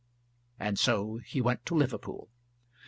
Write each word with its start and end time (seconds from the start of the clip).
And 0.59 0.79
so 0.79 1.17
he 1.23 1.41
went 1.41 1.63
to 1.67 1.75
Liverpool. 1.75 2.31